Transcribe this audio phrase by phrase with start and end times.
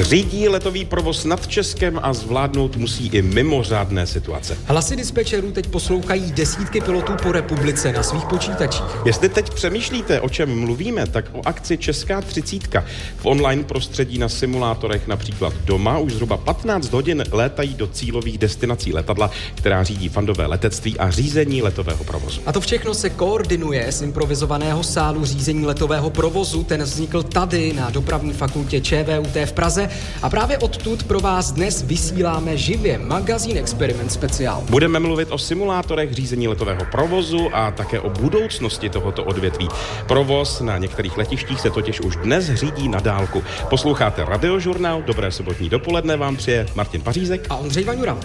[0.00, 4.58] Řídí letový provoz nad Českem a zvládnout musí i mimořádné situace.
[4.64, 8.82] Hlasy dispečerů teď poslouchají desítky pilotů po republice na svých počítačích.
[9.04, 12.84] Jestli teď přemýšlíte, o čem mluvíme, tak o akci Česká třicítka.
[13.16, 18.92] V online prostředí na simulátorech například doma už zhruba 15 hodin létají do cílových destinací
[18.92, 22.40] letadla, která řídí fandové letectví a řízení letového provozu.
[22.46, 26.64] A to všechno se koordinuje z improvizovaného sálu řízení letového provozu.
[26.64, 29.89] Ten vznikl tady na dopravní fakultě ČVUT v Praze
[30.22, 34.64] a právě odtud pro vás dnes vysíláme živě magazín Experiment Speciál.
[34.70, 39.68] Budeme mluvit o simulátorech řízení letového provozu a také o budoucnosti tohoto odvětví.
[40.08, 43.42] Provoz na některých letištích se totiž už dnes řídí na dálku.
[43.70, 48.18] Posloucháte radiožurnál, dobré sobotní dopoledne vám přeje Martin Pařízek a Ondřej Vaňura.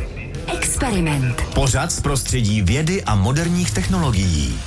[0.53, 1.41] Experiment.
[1.53, 4.59] Pořád z prostředí vědy a moderních technologií.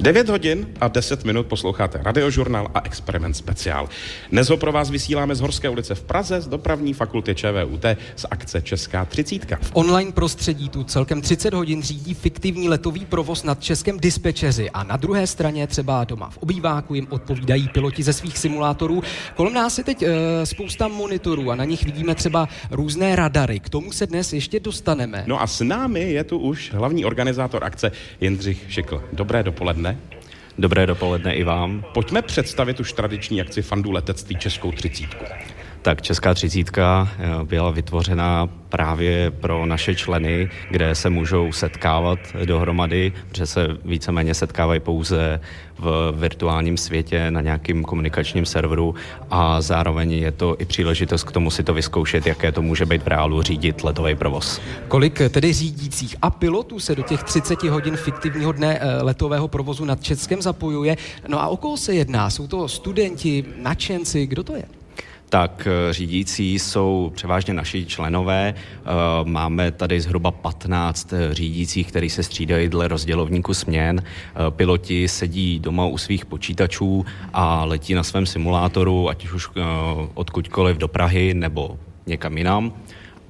[0.00, 3.88] 9 hodin a 10 minut posloucháte radiožurnál a experiment speciál.
[4.30, 7.84] Dnes ho pro vás vysíláme z Horské ulice v Praze z dopravní fakulty ČVUT
[8.16, 9.58] z akce Česká třicítka.
[9.62, 14.82] V online prostředí tu celkem 30 hodin řídí fiktivní letový provoz nad českém dispečeři a
[14.82, 19.02] na druhé straně třeba doma v obýváku jim odpovídají piloti ze svých simulátorů.
[19.34, 23.60] Kolem nás je teď e, spousta monitorů a na nich vidíme třeba různé radary.
[23.60, 25.24] K tomu se dnes ještě dostaneme.
[25.26, 29.04] No a s námi je tu už hlavní organizátor akce Jindřich Šikl.
[29.12, 30.18] Dobré dopoledne dopoledne.
[30.58, 31.84] Dobré dopoledne i vám.
[31.94, 35.24] Pojďme představit už tradiční akci fandu letectví Českou třicítku.
[35.88, 43.12] Tak Česká třicítka eh, byla vytvořena právě pro naše členy, kde se můžou setkávat dohromady,
[43.28, 45.40] protože se víceméně setkávají pouze
[45.78, 48.94] v virtuálním světě na nějakým komunikačním serveru
[49.30, 53.02] a zároveň je to i příležitost k tomu si to vyzkoušet, jaké to může být
[53.02, 54.60] v reálu řídit letový provoz.
[54.88, 59.84] Kolik tedy řídících a pilotů se do těch 30 hodin fiktivního dne eh, letového provozu
[59.84, 60.96] nad Českem zapojuje?
[61.28, 62.30] No a o koho se jedná?
[62.30, 64.77] Jsou to studenti, nadšenci, kdo to je?
[65.28, 68.54] Tak eh, řídící jsou převážně naši členové.
[68.56, 68.84] Eh,
[69.24, 74.02] máme tady zhruba 15 eh, řídících, který se střídají dle rozdělovníku směn.
[74.50, 79.48] Piloti sedí doma u svých počítačů a letí na svém simulátoru, ať už
[80.14, 82.72] odkudkoliv do Prahy nebo někam jinam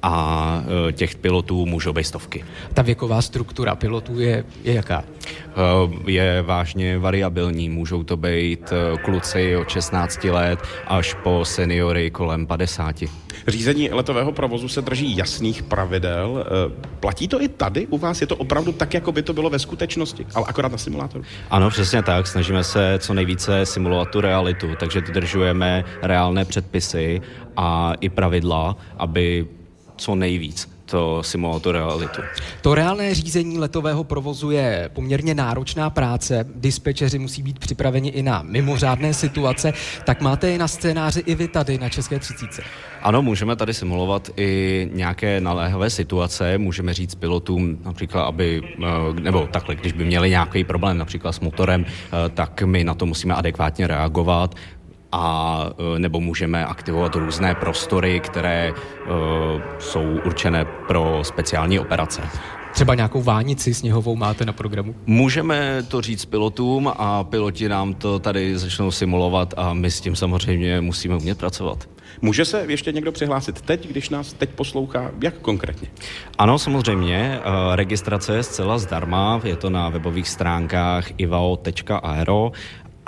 [0.03, 2.45] a těch pilotů můžou být stovky.
[2.75, 5.05] Ta věková struktura pilotů je, je jaká?
[6.07, 7.69] Je vážně variabilní.
[7.69, 8.73] Můžou to být
[9.05, 12.97] kluci od 16 let až po seniory kolem 50.
[13.47, 16.45] Řízení letového provozu se drží jasných pravidel.
[17.01, 18.21] Platí to i tady u vás?
[18.21, 21.25] Je to opravdu tak, jako by to bylo ve skutečnosti, ale akorát na simulátoru?
[21.51, 22.27] Ano, přesně tak.
[22.27, 27.21] Snažíme se co nejvíce simulovat tu realitu, takže dodržujeme reálné předpisy
[27.57, 29.47] a i pravidla, aby
[29.99, 32.23] co nejvíc to simulovalo tu realitu.
[32.63, 36.45] To reálné řízení letového provozu je poměrně náročná práce.
[36.55, 39.73] Dispečeři musí být připraveni i na mimořádné situace.
[40.05, 42.63] Tak máte je na scénáři i vy tady na České třicíce.
[43.03, 46.59] Ano, můžeme tady simulovat i nějaké naléhavé situace.
[46.59, 51.41] Můžeme říct pilotům například, aby, eh, nebo takhle, když by měli nějaký problém například s
[51.41, 54.55] motorem, eh, tak my na to musíme adekvátně reagovat
[55.13, 55.65] a
[55.97, 59.13] e, nebo můžeme aktivovat různé prostory, které uh,
[59.79, 62.23] jsou určené pro speciální operace.
[62.73, 64.95] Třeba nějakou vánici sněhovou máte na programu?
[65.07, 70.17] Můžeme to říct pilotům a piloti nám to tady začnou simulovat a my s tím
[70.17, 71.89] samozřejmě musíme umět pracovat.
[72.23, 75.11] Může se ještě někdo přihlásit teď, když nás teď poslouchá?
[75.23, 75.89] Jak konkrétně?
[76.39, 77.17] Ano, samozřejmě.
[77.17, 77.41] E,
[77.77, 79.41] registrace je zcela zdarma.
[79.45, 82.53] Je to na webových stránkách ivao.aero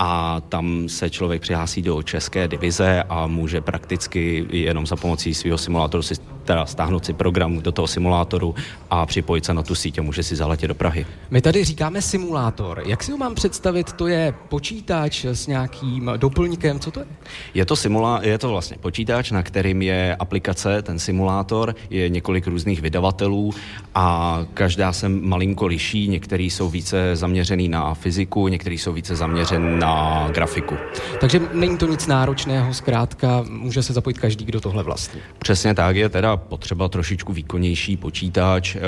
[0.02, 5.58] a tam se člověk přihlásí do české divize a může prakticky jenom za pomocí svého
[5.58, 6.14] simulátoru si
[6.44, 8.54] teda stáhnout si program do toho simulátoru
[8.90, 11.06] a připojit se na tu síť a může si zaletět do Prahy.
[11.30, 12.82] My tady říkáme simulátor.
[12.86, 13.92] Jak si ho mám představit?
[13.92, 16.80] To je počítač s nějakým doplňkem?
[16.80, 17.06] Co to je?
[17.54, 22.46] Je to, simula- je to vlastně počítač, na kterým je aplikace, ten simulátor, je několik
[22.46, 23.52] různých vydavatelů
[23.94, 26.08] a každá se malinko liší.
[26.08, 30.76] Některý jsou více zaměřený na fyziku, některý jsou více zaměřený na grafiku.
[31.20, 35.20] Takže není to nic náročného, zkrátka může se zapojit každý, kdo tohle vlastní.
[35.38, 38.80] Přesně tak, je teda potřeba trošičku výkonnější počítač, eh,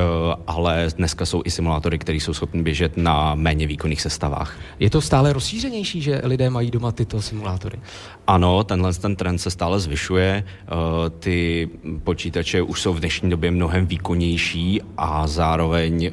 [0.47, 4.59] ale dneska jsou i simulátory, které jsou schopny běžet na méně výkonných sestavách.
[4.81, 7.79] Je to stále rozšířenější, že lidé mají doma tyto simulátory?
[8.27, 10.45] Ano, tenhle ten trend se stále zvyšuje.
[10.47, 10.71] Eh,
[11.19, 11.69] ty
[12.05, 16.13] počítače už jsou v dnešní době mnohem výkonnější a zároveň eh,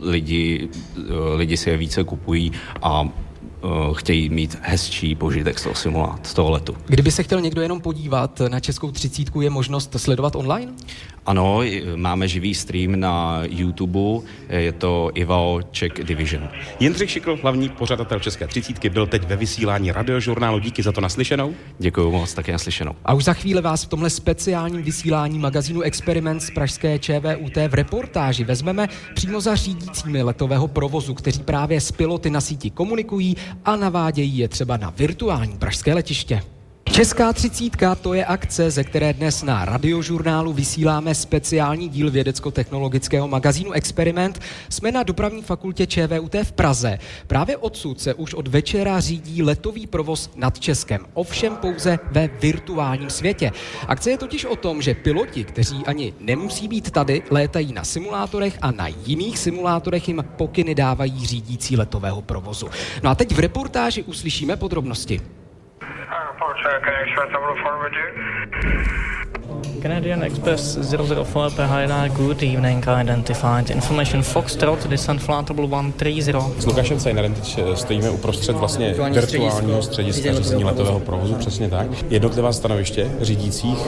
[0.00, 0.68] lidi,
[1.34, 2.52] lidi si je více kupují
[2.82, 3.08] a
[3.64, 6.76] uh, chtějí mít hezčí požitek z toho simulát, z toho letu.
[6.86, 10.72] Kdyby se chtěl někdo jenom podívat na Českou třicítku, je možnost sledovat online?
[11.26, 11.60] Ano,
[11.96, 16.48] máme živý stream na YouTube, je to Ivao Czech Division.
[16.80, 20.58] Jindřich Šikl, hlavní pořadatel České třicítky, byl teď ve vysílání radiožurnálu.
[20.58, 21.54] Díky za to naslyšenou.
[21.78, 22.92] Děkuji moc, také naslyšenou.
[23.04, 27.74] A už za chvíli vás v tomhle speciálním vysílání magazínu Experiment z pražské ČVUT v
[27.74, 33.76] reportáži vezmeme přímo za řídícími letového provozu, kteří právě s piloty na síti komunikují a
[33.76, 36.42] navádějí je třeba na virtuální pražské letiště.
[36.92, 43.72] Česká třicítka to je akce, ze které dnes na radiožurnálu vysíláme speciální díl vědecko-technologického magazínu
[43.72, 44.40] Experiment.
[44.68, 46.98] Jsme na dopravní fakultě ČVUT v Praze.
[47.26, 53.10] Právě odsud se už od večera řídí letový provoz nad Českem, ovšem pouze ve virtuálním
[53.10, 53.50] světě.
[53.88, 58.58] Akce je totiž o tom, že piloti, kteří ani nemusí být tady, létají na simulátorech
[58.62, 62.68] a na jiných simulátorech jim pokyny dávají řídící letového provozu.
[63.02, 65.20] No a teď v reportáži uslyšíme podrobnosti.
[66.42, 69.51] Foxtrot connection with Number 4, would you?
[69.82, 76.34] Canadian Express 004 Pehajda, good evening, identified information Foxtrot, descent flight 130.
[76.58, 81.68] S Lukášem Cajnerem teď eh, stojíme uprostřed vlastně virtuální virtuálního střediska řízení letového provozu, přesně
[81.68, 81.86] tak.
[82.10, 83.78] Jednotlivá stanoviště řídících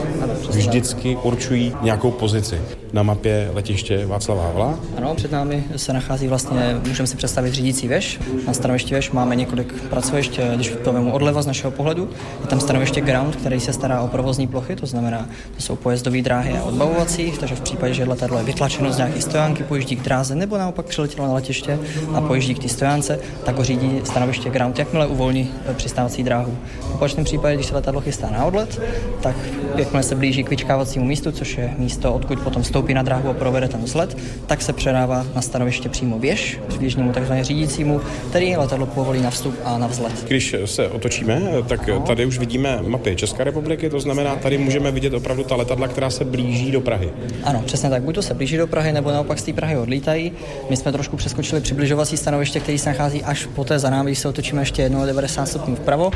[0.49, 2.61] vždycky určují nějakou pozici
[2.93, 4.79] na mapě letiště Václava Havla.
[4.97, 8.19] Ano, před námi se nachází vlastně, můžeme si představit řídící věž.
[8.47, 12.09] Na stanovišti věž máme několik pracovišť, eh, když to vemu odleva z našeho pohledu.
[12.41, 16.21] Je tam stanoviště ground, který se stará o provozní plochy, to znamená, to jsou pojezdové
[16.21, 20.01] dráhy a odbavovacích, takže v případě, že letadlo je vytlačeno z nějaké stojánky, pojíždí k
[20.01, 21.79] dráze nebo naopak přiletělo na letiště
[22.13, 26.57] a pojíždí k té stojánce, tak ho řídí stanoviště ground, jakmile uvolní eh, přistávací dráhu.
[26.81, 28.81] V opačném případě, když se letadlo chystá na odlet,
[29.21, 29.35] tak
[29.75, 33.33] jakmile se blíží k vyčkávacímu místu, což je místo, odkud potom vstoupí na dráhu a
[33.33, 34.17] provede ten vzlet,
[34.47, 39.55] tak se předává na stanoviště přímo věž, přibližnému takzvaně řídícímu, který letadlo povolí na vstup
[39.63, 40.25] a na vzlet.
[40.27, 45.13] Když se otočíme, tak tady už vidíme mapy České republiky, to znamená, tady můžeme vidět
[45.13, 47.09] opravdu ta letadla, která se blíží do Prahy.
[47.43, 48.03] Ano, přesně tak.
[48.03, 50.31] Buď to se blíží do Prahy, nebo naopak z té Prahy odlítají.
[50.69, 54.27] My jsme trošku přeskočili přibližovací stanoviště, který se nachází až poté za námi, když se
[54.27, 56.11] otočíme ještě jednou 90 stupňů vpravo.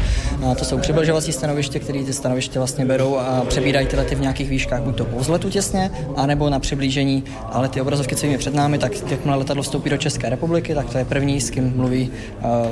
[0.52, 4.22] A to jsou přibližovací stanoviště, které ty stanoviště vlastně berou a přebírají ty lety v
[4.22, 7.24] nějakých výškách, buď to po vzletu těsně, anebo na přiblížení.
[7.52, 10.90] Ale ty obrazovky, co je před námi, tak jakmile letadlo vstoupí do České republiky, tak
[10.90, 12.12] to je první, s kým mluví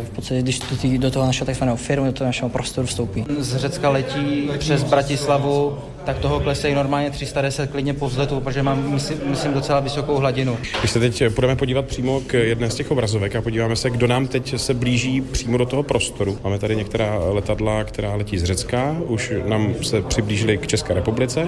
[0.03, 0.61] v podstatě, když
[0.97, 3.25] do toho našeho takzvaného firmu, do toho našeho prostoru vstoupí.
[3.39, 8.93] Z Řecka letí přes Bratislavu tak toho klesají normálně 310 klidně po vzletu, protože mám,
[8.93, 10.57] myslím, myslím, docela vysokou hladinu.
[10.79, 14.07] Když se teď budeme podívat přímo k jedné z těch obrazovek a podíváme se, kdo
[14.07, 16.39] nám teď se blíží přímo do toho prostoru.
[16.43, 21.47] Máme tady některá letadla, která letí z Řecka, už nám se přiblížili k České republice.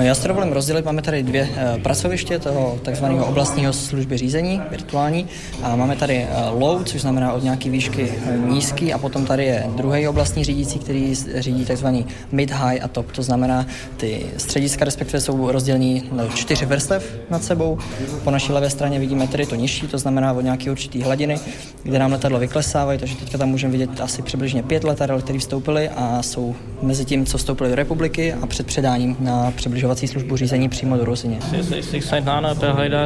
[0.00, 5.26] Já se dovolím rozdělit, máme tady dvě eh, pracoviště toho takzvaného oblastního služby řízení, virtuální,
[5.62, 9.44] a máme tady eh, low, což znamená od nějaké výšky eh, nízký, a potom tady
[9.44, 13.66] je druhý oblastní řídící, který řídí takzvaný mid, high a top, to znamená
[14.00, 17.78] ty střediska respektive jsou rozdělení na čtyři vrstev nad sebou.
[18.24, 21.40] Po naší levé straně vidíme tedy to nižší, to znamená od nějaké určité hladiny,
[21.82, 25.88] kde nám letadlo vyklesávají, takže teďka tam můžeme vidět asi přibližně pět letadel, které vstoupily
[25.88, 30.68] a jsou mezi tím, co vstoupily do republiky a před předáním na přibližovací službu řízení
[30.68, 31.38] přímo do Rozině.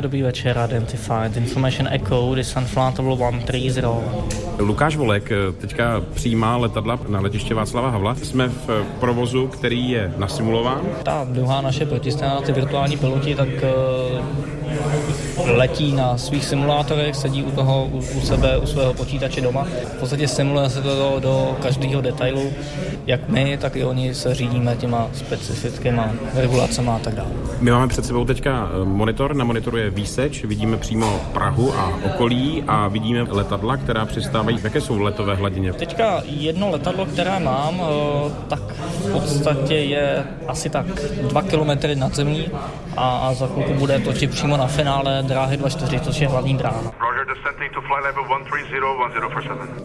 [0.01, 1.37] dobrý večer, identified.
[1.37, 3.85] Information Echo, descent flight 130.
[4.59, 5.31] Lukáš Volek
[5.61, 8.15] teďka přijímá letadla na letiště Václava Havla.
[8.15, 14.64] Jsme v provozu, který je nasimulován ta druhá naše protistrana, ty virtuální piloti, tak uh,
[15.45, 19.67] letí na svých simulátorech, sedí u toho, u, u sebe, u svého počítače doma.
[19.97, 22.53] V podstatě simuluje se to do, do každého detailu,
[23.07, 26.03] jak my, tak i oni se řídíme těma specifickými
[26.35, 27.29] regulacemi a tak dále.
[27.61, 31.93] My máme před sebou teďka eh, monitor, na monitoru je výseč, vidíme přímo Prahu a
[32.07, 34.59] okolí a vidíme letadla, která přistávají.
[34.65, 35.73] Jaké jsou letové hladině?
[35.73, 38.61] Teďka jedno letadlo, které mám, eh, tak
[39.09, 40.87] v podstatě je asi tak
[41.23, 42.49] dva kilometry nad zemí
[42.97, 46.93] a, a za chvilku bude točit přímo na finále dráhy 24, což je hlavní dráha.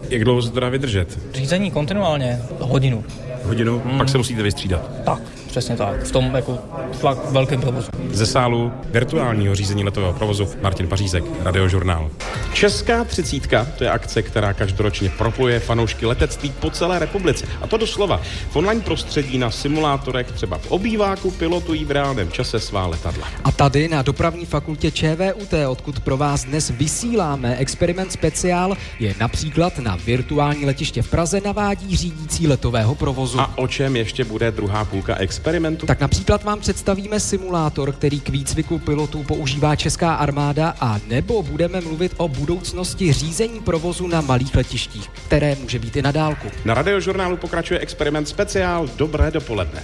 [0.08, 1.34] Jak dlouho se to dá vydržet?
[1.34, 3.04] Řízení kontinuálně hodinu.
[3.44, 3.98] Hodinu, hmm.
[3.98, 5.04] pak se musíte vystřídat.
[5.04, 5.18] Tak.
[5.50, 6.58] Přesně tak, v tom jako
[6.92, 7.90] fakt velkém provozu.
[8.10, 12.10] Ze sálu virtuálního řízení letového provozu Martin Pařízek, Radiožurnál.
[12.52, 17.46] Česká třicítka, to je akce, která každoročně propojuje fanoušky letectví po celé republice.
[17.62, 18.20] A to doslova.
[18.50, 23.28] V online prostředí na simulátorech, třeba v obýváku, pilotují v reálném čase svá letadla.
[23.44, 29.78] A tady na dopravní fakultě ČVUT, odkud pro vás dnes vysíláme experiment speciál, je například
[29.78, 33.40] na virtuální letiště v Praze navádí řídící letového provozu.
[33.40, 35.39] A o čem ještě bude druhá půlka experiment?
[35.40, 35.86] Experimentu?
[35.86, 41.80] Tak například vám představíme simulátor, který k výcviku pilotů používá česká armáda a nebo budeme
[41.80, 46.48] mluvit o budoucnosti řízení provozu na malých letištích, které může být i na dálku.
[46.64, 49.82] Na radiožurnálu pokračuje experiment speciál Dobré dopoledne.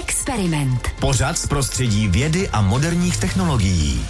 [0.00, 0.88] Experiment.
[1.00, 4.06] Pořad z prostředí vědy a moderních technologií.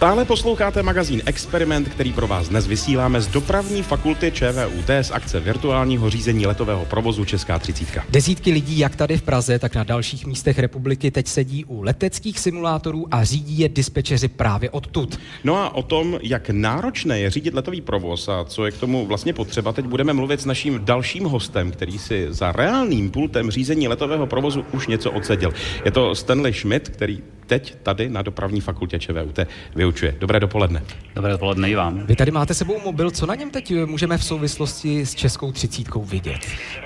[0.00, 5.40] Stále posloucháte magazín Experiment, který pro vás dnes vysíláme z dopravní fakulty ČVUT z akce
[5.40, 8.04] virtuálního řízení letového provozu Česká třicítka.
[8.10, 12.38] Desítky lidí, jak tady v Praze, tak na dalších místech republiky teď sedí u leteckých
[12.38, 15.20] simulátorů a řídí je dispečeři právě odtud.
[15.44, 19.06] No a o tom, jak náročné je řídit letový provoz a co je k tomu
[19.06, 23.88] vlastně potřeba, teď budeme mluvit s naším dalším hostem, který si za reálným pultem řízení
[23.88, 25.52] letového provozu už něco odseděl.
[25.84, 29.38] Je to Stanley Schmidt, který teď tady na dopravní fakultě ČVUT
[29.74, 30.14] vyučuje.
[30.20, 30.82] Dobré dopoledne.
[31.14, 32.06] Dobré dopoledne i vám.
[32.06, 36.04] Vy tady máte sebou mobil, co na něm teď můžeme v souvislosti s českou třicítkou
[36.04, 36.38] vidět?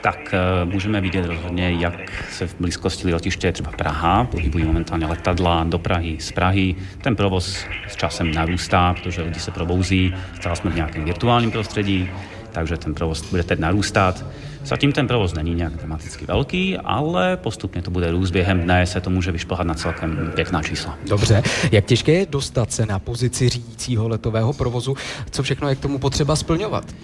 [0.02, 5.64] Tak eh, můžeme vidět rozhodně, jak se v blízkosti letiště třeba Praha pohybují momentálně letadla
[5.64, 6.75] do Prahy, z Prahy.
[7.02, 7.56] Ten provoz
[7.88, 12.11] s časem narůstá, protože lidi se probouzí, stále jsme v nějakém virtuálním prostředí,
[12.52, 14.25] takže ten provoz bude teď narůstat.
[14.64, 19.00] Zatím ten provoz není nějak dramaticky velký, ale postupně to bude růst během dne, se
[19.00, 20.99] to může vyšplhat na celkem pěkná čísla.
[21.09, 21.42] Dobře,
[21.73, 24.97] jak těžké je dostat se na pozici řídícího letového provozu?
[25.30, 26.94] Co všechno je k tomu potřeba splňovat?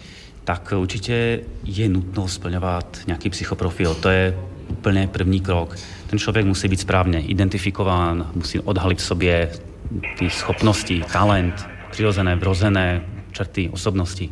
[0.45, 3.95] Tak určitě je nutno splňovat nějaký psychoprofil.
[3.95, 4.39] To je
[4.69, 5.77] úplně první krok.
[6.07, 9.51] Ten člověk musí být správně identifikován, musí odhalit v sobě
[10.19, 13.03] ty schopnosti, talent, přirozené, vrozené
[13.33, 14.31] črty osobnosti.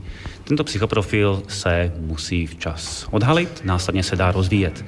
[0.48, 4.84] Tento psychoprofil se musí včas odhalit, následně se dá rozvíjet.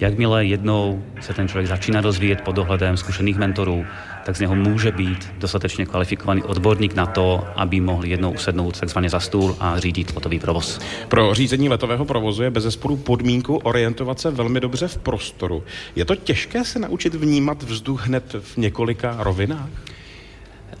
[0.00, 3.86] Jakmile jednou se ten člověk začíná rozvíjet pod dohledem zkušených mentorů,
[4.24, 9.10] tak z něho může být dostatečně kvalifikovaný odborník na to, aby mohl jednou usednout takzvaně
[9.10, 10.80] za stůl a řídit letový provoz.
[11.08, 15.62] Pro řízení letového provozu je bez zesporu podmínku orientovat se velmi dobře v prostoru.
[15.96, 19.68] Je to těžké se naučit vnímat vzduch hned v několika rovinách?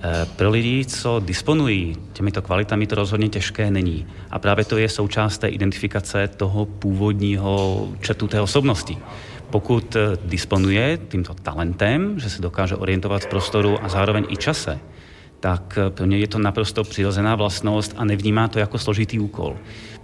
[0.04, 4.06] Eh, pro lidi, co disponují těmito kvalitami, to rozhodně těžké není.
[4.30, 8.98] A právě to je součást té identifikace toho původního četu té osobnosti.
[9.50, 14.78] Pokud eh, disponuje tímto talentem, že se dokáže orientovat v prostoru a zároveň i čase,
[15.40, 19.56] tak eh, pro ně je to naprosto přirozená vlastnost a nevnímá to jako složitý úkol.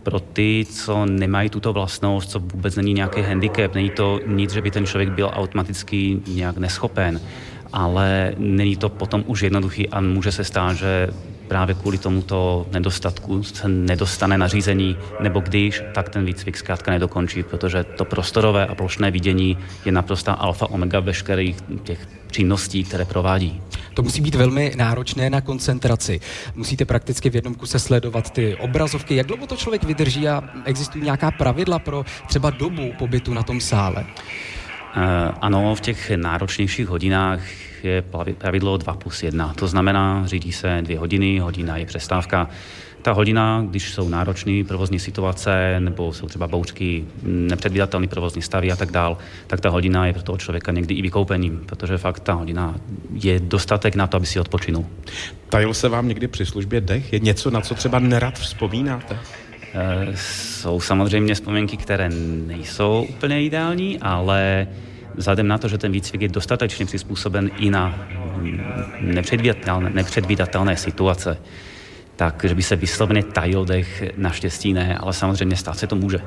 [0.02, 4.62] Pro ty, co nemají tuto vlastnost, co vůbec není nějaký handicap, není to nic, že
[4.62, 7.20] by ten člověk byl automaticky nějak neschopen,
[7.72, 11.08] ale není to potom už jednoduchý a může se stát, že
[11.48, 17.42] právě kvůli tomuto nedostatku se nedostane na řízení, nebo když, tak ten výcvik zkrátka nedokončí,
[17.42, 23.62] protože to prostorové a plošné vidění je naprosto alfa omega veškerých těch činností, které provádí.
[23.94, 26.20] To musí být velmi náročné na koncentraci.
[26.54, 29.16] Musíte prakticky v jednom kuse sledovat ty obrazovky.
[29.16, 33.60] Jak dlouho to člověk vydrží a existují nějaká pravidla pro třeba dobu pobytu na tom
[33.60, 34.04] sále?
[34.98, 37.40] Eh, ano, v těch náročnějších hodinách
[37.84, 38.04] je
[38.38, 39.52] pravidlo 2 plus 1.
[39.54, 42.48] To znamená, řídí se dvě hodiny, hodina je přestávka.
[43.02, 48.76] Ta hodina, když jsou náročné provozní situace nebo jsou třeba bouřky, nepředvídatelné provozní stavy a
[48.76, 52.32] tak dál, tak ta hodina je pro toho člověka někdy i vykoupením, protože fakt ta
[52.32, 52.74] hodina
[53.12, 54.86] je dostatek na to, aby si odpočinul.
[55.48, 57.12] Tajil se vám někdy při službě dech?
[57.12, 59.18] Je něco, na co třeba nerad vzpomínáte?
[60.14, 62.08] Jsou samozřejmě vzpomínky, které
[62.46, 64.66] nejsou úplně ideální, ale
[65.14, 68.08] vzhledem na to, že ten výcvik je dostatečně přizpůsoben i na
[69.00, 71.38] nepředvídatelné, nepředvídatelné situace,
[72.16, 76.18] tak, že by se vyslovně tajil dech, naštěstí ne, ale samozřejmě stát se to může.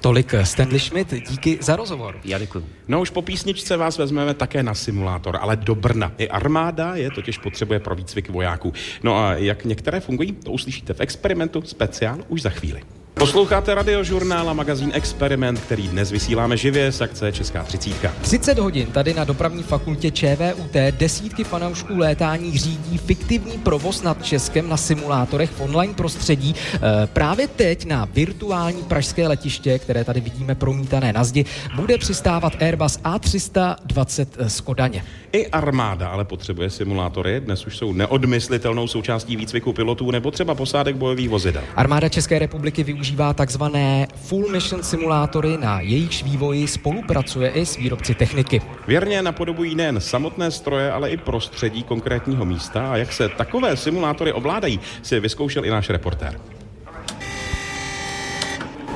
[0.00, 2.20] Tolik Stanley Schmidt, díky za rozhovor.
[2.24, 2.64] Já děkuji.
[2.88, 6.12] No už po písničce vás vezmeme také na simulátor, ale do Brna.
[6.18, 8.72] I armáda je totiž potřebuje pro výcvik vojáků.
[9.02, 12.82] No a jak některé fungují, to uslyšíte v experimentu speciál už za chvíli.
[13.18, 18.12] Posloucháte radiožurnál a magazín Experiment, který dnes vysíláme živě z akce Česká třicítka.
[18.20, 24.68] 30 hodin tady na dopravní fakultě ČVUT desítky fanoušků létání řídí fiktivní provoz nad Českem
[24.68, 26.54] na simulátorech v online prostředí.
[26.74, 31.44] E, právě teď na virtuální pražské letiště, které tady vidíme promítané na zdi,
[31.76, 35.04] bude přistávat Airbus A320 z Kodaně.
[35.32, 37.40] I armáda ale potřebuje simulátory.
[37.40, 41.62] Dnes už jsou neodmyslitelnou součástí výcviku pilotů nebo třeba posádek bojových vozidel.
[41.76, 47.76] Armáda České republiky využívá používá takzvané full mission simulátory, na jejichž vývoji spolupracuje i s
[47.76, 48.62] výrobci techniky.
[48.86, 54.32] Věrně napodobují nejen samotné stroje, ale i prostředí konkrétního místa a jak se takové simulátory
[54.32, 56.40] ovládají, si vyzkoušel i náš reportér.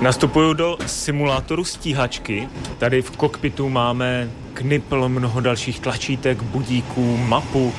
[0.01, 2.49] Nastupuju do simulátoru stíhačky.
[2.79, 7.73] Tady v kokpitu máme knipl, mnoho dalších tlačítek, budíků, mapu.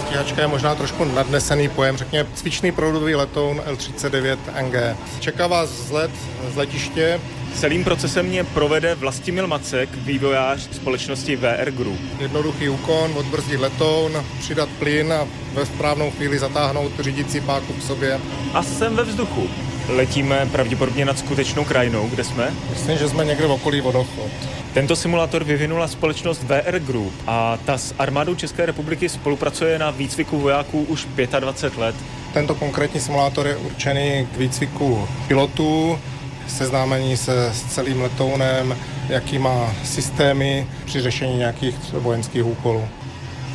[0.00, 4.96] Stíhačka je možná trošku nadnesený pojem, řekněme cvičný proudový letoun L-39 NG.
[5.20, 6.10] Čeká vás vzlet
[6.52, 7.20] z letiště,
[7.54, 12.00] Celým procesem mě provede Vlastimil Macek, vývojář společnosti VR Group.
[12.18, 18.20] Jednoduchý úkon, odbrzdit letoun, přidat plyn a ve správnou chvíli zatáhnout řídící páku k sobě.
[18.54, 19.48] A jsem ve vzduchu.
[19.88, 22.54] Letíme pravděpodobně nad skutečnou krajinou, kde jsme?
[22.70, 24.30] Myslím, že jsme někde v okolí vodochod.
[24.74, 30.38] Tento simulátor vyvinula společnost VR Group a ta s armádou České republiky spolupracuje na výcviku
[30.38, 31.06] vojáků už
[31.40, 31.94] 25 let.
[32.32, 35.98] Tento konkrétní simulátor je určený k výcviku pilotů,
[36.48, 38.76] seznámení se s celým letounem,
[39.08, 42.88] jaký má systémy při řešení nějakých vojenských úkolů.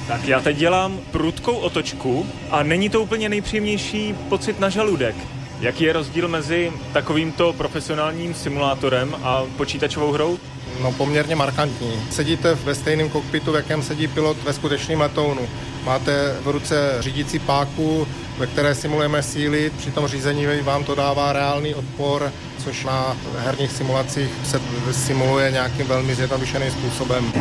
[0.07, 5.15] Tak já teď dělám prudkou otočku a není to úplně nejpříjemnější pocit na žaludek.
[5.59, 10.39] Jaký je rozdíl mezi takovýmto profesionálním simulátorem a počítačovou hrou?
[10.81, 11.91] No poměrně markantní.
[12.11, 15.49] Sedíte ve stejném kokpitu, v jakém sedí pilot ve skutečném letounu.
[15.83, 21.33] Máte v ruce řídící páku, ve které simulujeme síly, při tom řízení vám to dává
[21.33, 22.31] reálný odpor,
[22.63, 24.61] což na herních simulacích se
[24.91, 27.33] simuluje nějakým velmi zjednodušeným způsobem.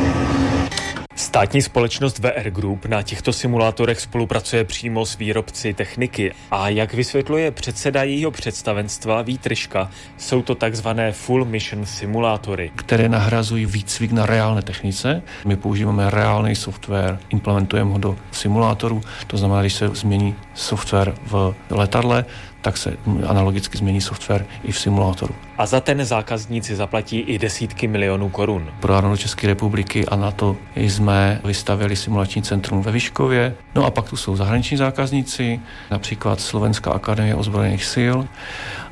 [1.29, 7.51] Státní společnost VR Group na těchto simulátorech spolupracuje přímo s výrobci techniky a jak vysvětluje
[7.51, 12.71] předseda jejího představenstva Vítryška, jsou to takzvané full mission simulátory.
[12.77, 15.23] Které nahrazují výcvik na reálné technice.
[15.45, 21.55] My používáme reálný software, implementujeme ho do simulátoru, to znamená, když se změní software v
[21.71, 22.25] letadle,
[22.63, 25.35] tak se analogicky změní software i v simulátoru.
[25.59, 28.71] A za ten zákazníci zaplatí i desítky milionů korun.
[28.81, 33.55] Pro armádu České republiky a na to jsme vystavili simulační centrum ve Vyškově.
[33.75, 35.61] No a pak tu jsou zahraniční zákazníci,
[35.91, 38.17] například Slovenská akademie ozbrojených sil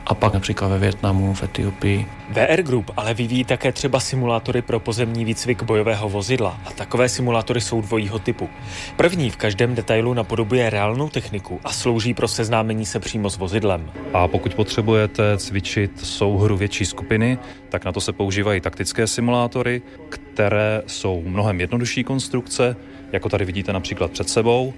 [0.07, 2.07] a pak například ve Větnamu, v Etiopii.
[2.31, 7.61] VR Group ale vyvíjí také třeba simulátory pro pozemní výcvik bojového vozidla a takové simulátory
[7.61, 8.49] jsou dvojího typu.
[8.97, 13.91] První v každém detailu napodobuje reálnou techniku a slouží pro seznámení se přímo s vozidlem.
[14.13, 20.83] A pokud potřebujete cvičit souhru větší skupiny, tak na to se používají taktické simulátory, které
[20.87, 22.77] jsou mnohem jednodušší konstrukce,
[23.13, 24.75] jako tady vidíte například před sebou.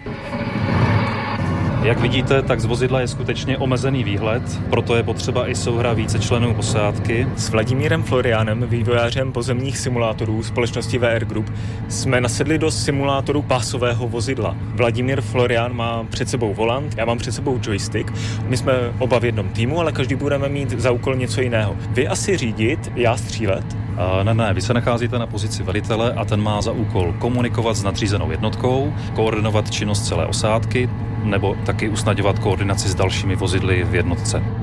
[1.88, 6.18] Jak vidíte, tak z vozidla je skutečně omezený výhled, proto je potřeba i souhra více
[6.18, 7.26] členů posádky.
[7.36, 11.52] S Vladimírem Floriánem, vývojářem pozemních simulátorů společnosti VR Group,
[11.88, 14.56] jsme nasedli do simulátoru pásového vozidla.
[14.60, 18.12] Vladimír Florián má před sebou volant, já mám před sebou joystick.
[18.46, 21.76] My jsme oba v jednom týmu, ale každý budeme mít za úkol něco jiného.
[21.90, 23.87] Vy asi řídit, já střílet?
[24.22, 27.82] Ne, ne, vy se nacházíte na pozici velitele a ten má za úkol komunikovat s
[27.82, 30.90] nadřízenou jednotkou, koordinovat činnost celé osádky,
[31.22, 34.57] nebo taky usnadňovat koordinaci s dalšími vozidly v jednotce.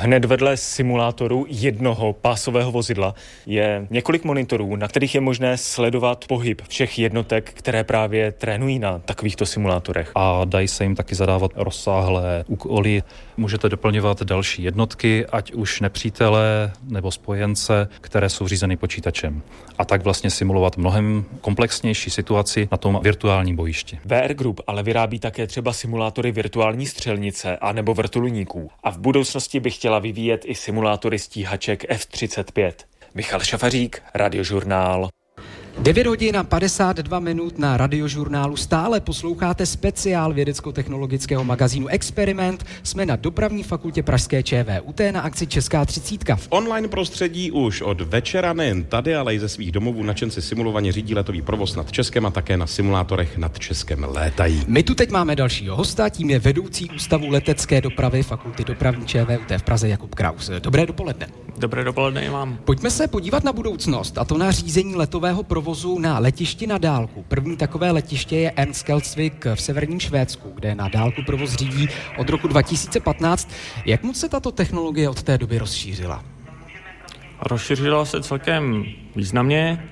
[0.00, 3.14] Hned vedle simulátoru jednoho pásového vozidla
[3.46, 8.98] je několik monitorů, na kterých je možné sledovat pohyb všech jednotek, které právě trénují na
[8.98, 10.12] takovýchto simulátorech.
[10.14, 13.02] A dají se jim taky zadávat rozsáhlé úkoly.
[13.36, 19.42] Můžete doplňovat další jednotky, ať už nepřítele nebo spojence, které jsou řízeny počítačem.
[19.78, 23.98] A tak vlastně simulovat mnohem komplexnější situaci na tom virtuálním bojišti.
[24.04, 28.70] VR Group ale vyrábí také třeba simulátory virtuální střelnice a nebo vrtulníků.
[28.84, 32.72] A v budoucnosti bych chtěla vyvíjet i simulátory stíhaček F-35.
[33.14, 35.08] Michal Šafařík, Radiožurnál.
[35.78, 42.64] 9 hodin a 52 minut na radiožurnálu stále posloucháte speciál vědecko-technologického magazínu Experiment.
[42.82, 46.36] Jsme na dopravní fakultě Pražské ČVUT na akci Česká třicítka.
[46.36, 50.92] V online prostředí už od večera nejen tady, ale i ze svých domovů načenci simulovaně
[50.92, 54.62] řídí letový provoz nad Českem a také na simulátorech nad Českem létají.
[54.66, 59.50] My tu teď máme dalšího hosta, tím je vedoucí ústavu letecké dopravy fakulty dopravní ČVUT
[59.58, 60.50] v Praze Jakub Kraus.
[60.58, 61.26] Dobré dopoledne.
[61.58, 62.58] Dobré dopoledne mám.
[62.64, 65.67] Pojďme se podívat na budoucnost, a to na řízení letového provozu
[65.98, 67.24] na letišti na dálku.
[67.28, 72.28] První takové letiště je Ernst Kelsvik v severním Švédsku, kde na dálku provoz řídí od
[72.28, 73.50] roku 2015.
[73.84, 76.24] Jak moc se tato technologie od té doby rozšířila?
[77.42, 78.84] Rozšířila se celkem
[79.16, 79.84] významně.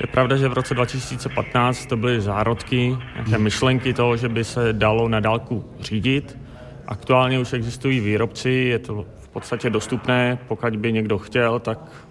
[0.00, 4.72] Je pravda, že v roce 2015 to byly zárodky, nějaké myšlenky toho, že by se
[4.72, 6.38] dalo na dálku řídit.
[6.86, 12.07] Aktuálně už existují výrobci, je to v podstatě dostupné, pokud by někdo chtěl, tak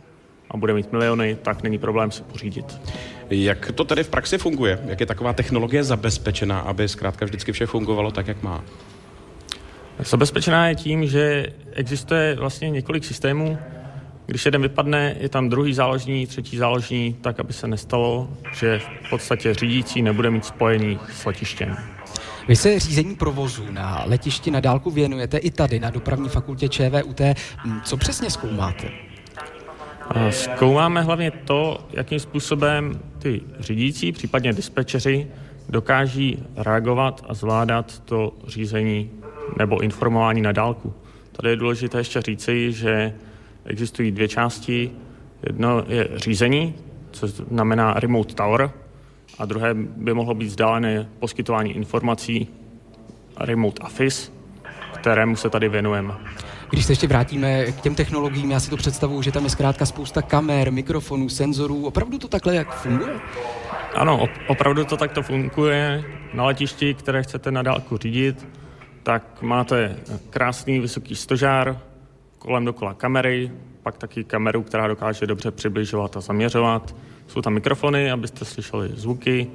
[0.52, 2.82] a bude mít miliony, tak není problém se pořídit.
[3.30, 4.80] Jak to tady v praxi funguje?
[4.86, 8.64] Jak je taková technologie zabezpečená, aby zkrátka vždycky vše fungovalo tak, jak má?
[10.00, 13.58] Zabezpečená je tím, že existuje vlastně několik systémů.
[14.26, 19.10] Když jeden vypadne, je tam druhý záložní, třetí záložní, tak aby se nestalo, že v
[19.10, 21.78] podstatě řídící nebude mít spojení s letištěm.
[22.48, 27.22] Vy se řízení provozu na letišti na dálku věnujete i tady na dopravní fakultě ČVUT.
[27.84, 29.07] Co přesně zkoumáte?
[30.30, 35.28] Zkoumáme hlavně to, jakým způsobem ty řídící, případně dispečeři,
[35.70, 39.12] dokáží reagovat a zvládat to řízení
[39.58, 40.94] nebo informování na dálku.
[41.32, 43.14] Tady je důležité ještě říci, že
[43.66, 44.92] existují dvě části.
[45.44, 46.76] Jedno je řízení,
[47.12, 48.72] co znamená remote tower,
[49.40, 52.48] a druhé by mohlo být vzdálené poskytování informací
[53.40, 54.32] remote office,
[54.94, 56.14] kterému se tady věnujeme.
[56.70, 59.86] Když se ještě vrátíme k těm technologiím, já si to představuji, že tam je zkrátka
[59.86, 61.86] spousta kamer, mikrofonů, senzorů.
[61.86, 63.20] Opravdu to takhle jak funguje?
[63.96, 66.04] Ano, opravdu to takto funguje.
[66.34, 68.48] Na letišti, které chcete na dálku řídit,
[69.04, 69.96] tak máte
[70.30, 71.80] krásný vysoký stožár,
[72.40, 73.52] kolem dokola kamery,
[73.84, 76.96] pak taky kameru, která dokáže dobře přibližovat a zaměřovat.
[77.28, 79.48] Jsou tam mikrofony, abyste slyšeli zvuky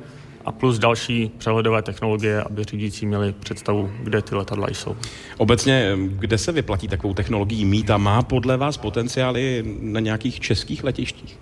[0.45, 4.97] a plus další přehledové technologie, aby řídící měli představu, kde ty letadla jsou.
[5.39, 10.85] Obecně, kde se vyplatí takovou technologií mít a má podle vás potenciály na nějakých českých
[10.85, 11.39] letištích?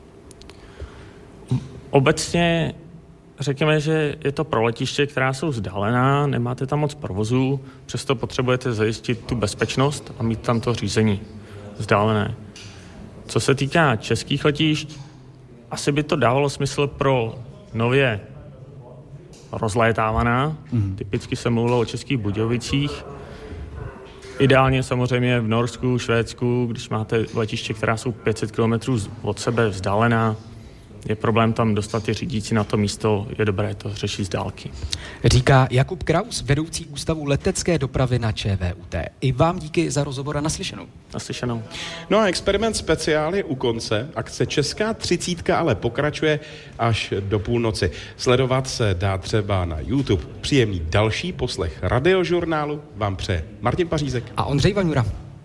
[1.90, 2.74] Obecně
[3.40, 8.72] řekněme, že je to pro letiště, která jsou vzdálená, nemáte tam moc provozu, přesto potřebujete
[8.72, 11.20] zajistit tu bezpečnost a mít tam to řízení
[11.78, 12.34] vzdálené.
[13.26, 14.98] Co se týká českých letišť,
[15.70, 17.38] asi by to dávalo smysl pro
[17.74, 18.20] nově
[19.52, 20.56] rozlétávaná.
[20.72, 20.96] Mm.
[20.96, 23.04] Typicky se mluvilo o českých Budějovicích.
[24.38, 28.72] Ideálně samozřejmě v Norsku, Švédsku, když máte letiště, která jsou 500 km
[29.22, 30.36] od sebe vzdálená,
[31.08, 34.70] je problém tam dostat ty řídící na to místo, je dobré to řešit z dálky.
[35.24, 38.94] Říká Jakub Kraus, vedoucí ústavu letecké dopravy na ČVUT.
[39.20, 40.86] I vám díky za rozhovor a naslyšenou.
[41.14, 41.62] Naslyšenou.
[42.10, 44.08] No a experiment speciál je u konce.
[44.14, 46.40] Akce Česká třicítka ale pokračuje
[46.78, 47.90] až do půlnoci.
[48.16, 50.22] Sledovat se dá třeba na YouTube.
[50.40, 55.06] Příjemný další poslech radiožurnálu vám přeje Martin Pařízek a Ondřej Vaňura.